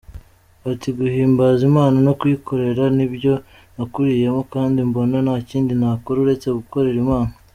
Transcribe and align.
Ati”Guhimbaza 0.71 1.61
Imana 1.69 1.97
no 2.05 2.13
kuyikorera 2.19 2.83
nibyo 2.97 3.33
nakuriyemo 3.75 4.41
kandi 4.53 4.77
mbona 4.89 5.15
ntakindi 5.25 5.73
nakora 5.81 6.17
uretse 6.23 6.47
gukorera 6.59 6.97
Imana. 7.05 7.31